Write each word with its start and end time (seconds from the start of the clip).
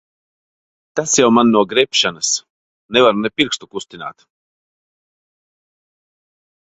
Tas 0.99 1.11
jau 1.19 1.27
man 1.37 1.51
no 1.55 1.61
grebšanas. 1.73 2.31
Nevaru 2.97 3.21
ne 3.25 3.33
pirkstu 3.37 3.71
kustināt. 3.75 4.29